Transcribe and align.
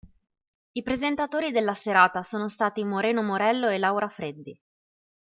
I 0.73 0.81
presentatori 0.81 1.51
della 1.51 1.75
serata 1.75 2.23
sono 2.23 2.49
stati 2.49 2.83
Moreno 2.83 3.21
Morello 3.21 3.67
e 3.69 3.77
Laura 3.77 4.07
Freddi. 4.07 4.59